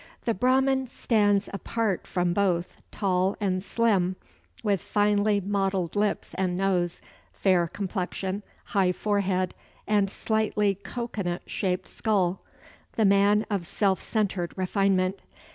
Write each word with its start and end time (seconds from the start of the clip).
The 0.25 0.33
Brahman 0.33 0.87
stands 0.87 1.47
apart 1.53 2.07
from 2.07 2.33
both, 2.33 2.81
tall 2.91 3.37
and 3.39 3.63
slim, 3.63 4.15
with 4.63 4.81
finely 4.81 5.39
modelled 5.39 5.95
lips 5.95 6.33
and 6.39 6.57
nose, 6.57 7.01
fair 7.33 7.67
complexion, 7.67 8.41
high 8.63 8.93
forehead, 8.93 9.53
and 9.85 10.09
slightly 10.09 10.73
cocoanut 10.73 11.43
shaped 11.45 11.87
skull 11.87 12.41
the 12.93 13.05
man 13.05 13.45
of 13.51 13.67
self 13.67 14.01
centred 14.01 14.57
refinement. 14.57 15.21